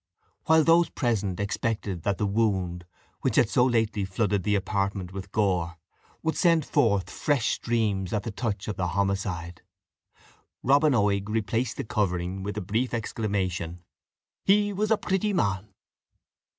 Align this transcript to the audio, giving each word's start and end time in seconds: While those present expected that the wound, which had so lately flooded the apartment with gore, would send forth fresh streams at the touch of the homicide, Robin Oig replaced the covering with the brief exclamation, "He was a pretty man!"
While 0.45 0.63
those 0.63 0.89
present 0.89 1.39
expected 1.39 2.01
that 2.01 2.17
the 2.17 2.25
wound, 2.25 2.87
which 3.19 3.35
had 3.35 3.51
so 3.51 3.63
lately 3.63 4.03
flooded 4.03 4.41
the 4.41 4.55
apartment 4.55 5.13
with 5.13 5.31
gore, 5.31 5.77
would 6.23 6.35
send 6.35 6.65
forth 6.65 7.07
fresh 7.07 7.49
streams 7.49 8.11
at 8.11 8.23
the 8.23 8.31
touch 8.31 8.67
of 8.67 8.77
the 8.77 8.87
homicide, 8.87 9.61
Robin 10.63 10.93
Oig 10.95 11.29
replaced 11.29 11.77
the 11.77 11.83
covering 11.83 12.41
with 12.41 12.55
the 12.55 12.61
brief 12.61 12.95
exclamation, 12.95 13.83
"He 14.43 14.73
was 14.73 14.89
a 14.89 14.97
pretty 14.97 15.33
man!" 15.33 15.67